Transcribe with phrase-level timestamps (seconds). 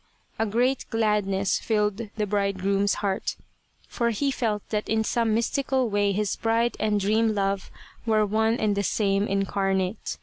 [0.39, 3.35] A great gladness filled the bridegroom's heart,
[3.87, 7.69] for he felt that in some mystical way his bride and dream love
[8.07, 10.17] were one and the same incarnate.